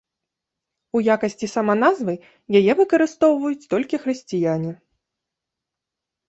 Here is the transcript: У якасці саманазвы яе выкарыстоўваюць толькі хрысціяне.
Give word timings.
У 0.99 1.01
якасці 1.15 1.49
саманазвы 1.55 2.15
яе 2.61 2.71
выкарыстоўваюць 2.79 3.69
толькі 3.75 4.01
хрысціяне. 4.07 4.71